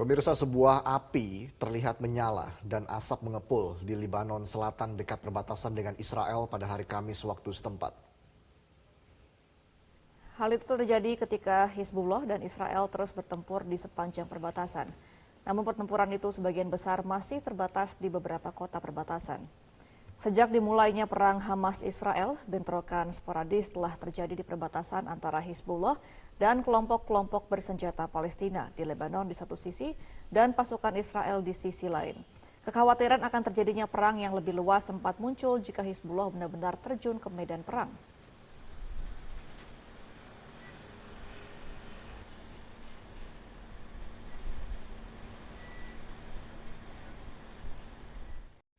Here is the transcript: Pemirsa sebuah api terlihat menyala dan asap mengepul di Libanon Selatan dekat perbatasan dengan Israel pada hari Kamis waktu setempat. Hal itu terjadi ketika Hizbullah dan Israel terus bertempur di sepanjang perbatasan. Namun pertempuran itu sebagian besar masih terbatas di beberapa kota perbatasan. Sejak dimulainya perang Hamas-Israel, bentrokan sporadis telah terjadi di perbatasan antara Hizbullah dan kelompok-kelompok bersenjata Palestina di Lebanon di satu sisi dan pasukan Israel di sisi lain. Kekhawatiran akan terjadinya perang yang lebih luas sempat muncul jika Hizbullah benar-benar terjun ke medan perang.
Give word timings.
Pemirsa 0.00 0.32
sebuah 0.32 0.80
api 0.80 1.52
terlihat 1.60 2.00
menyala 2.00 2.56
dan 2.64 2.88
asap 2.88 3.20
mengepul 3.20 3.76
di 3.84 3.92
Libanon 3.92 4.48
Selatan 4.48 4.96
dekat 4.96 5.20
perbatasan 5.20 5.76
dengan 5.76 5.92
Israel 6.00 6.48
pada 6.48 6.64
hari 6.64 6.88
Kamis 6.88 7.20
waktu 7.20 7.52
setempat. 7.52 7.92
Hal 10.40 10.56
itu 10.56 10.64
terjadi 10.64 11.20
ketika 11.20 11.68
Hizbullah 11.68 12.24
dan 12.24 12.40
Israel 12.40 12.88
terus 12.88 13.12
bertempur 13.12 13.60
di 13.68 13.76
sepanjang 13.76 14.24
perbatasan. 14.24 14.88
Namun 15.44 15.68
pertempuran 15.68 16.08
itu 16.16 16.32
sebagian 16.32 16.72
besar 16.72 17.04
masih 17.04 17.44
terbatas 17.44 17.92
di 18.00 18.08
beberapa 18.08 18.48
kota 18.56 18.80
perbatasan. 18.80 19.44
Sejak 20.20 20.52
dimulainya 20.52 21.08
perang 21.08 21.40
Hamas-Israel, 21.40 22.36
bentrokan 22.44 23.08
sporadis 23.08 23.72
telah 23.72 23.96
terjadi 23.96 24.36
di 24.36 24.44
perbatasan 24.44 25.08
antara 25.08 25.40
Hizbullah 25.40 25.96
dan 26.36 26.60
kelompok-kelompok 26.60 27.48
bersenjata 27.48 28.04
Palestina 28.04 28.68
di 28.76 28.84
Lebanon 28.84 29.24
di 29.24 29.32
satu 29.32 29.56
sisi 29.56 29.96
dan 30.28 30.52
pasukan 30.52 30.92
Israel 31.00 31.40
di 31.40 31.56
sisi 31.56 31.88
lain. 31.88 32.20
Kekhawatiran 32.68 33.24
akan 33.24 33.42
terjadinya 33.48 33.88
perang 33.88 34.20
yang 34.20 34.36
lebih 34.36 34.52
luas 34.52 34.84
sempat 34.84 35.16
muncul 35.16 35.56
jika 35.56 35.80
Hizbullah 35.80 36.28
benar-benar 36.28 36.76
terjun 36.76 37.16
ke 37.16 37.32
medan 37.32 37.64
perang. 37.64 37.88